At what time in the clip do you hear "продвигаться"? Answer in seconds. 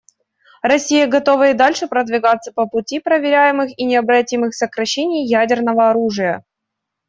1.87-2.51